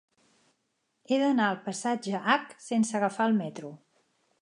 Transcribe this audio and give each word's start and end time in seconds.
He 1.11 1.19
d'anar 1.25 1.45
al 1.49 1.61
passatge 1.67 2.25
Hac 2.37 2.59
sense 2.71 3.01
agafar 3.01 3.33
el 3.33 3.41
metro. 3.45 3.75